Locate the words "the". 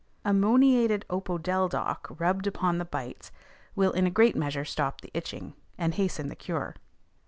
2.79-2.85, 5.01-5.11, 6.27-6.35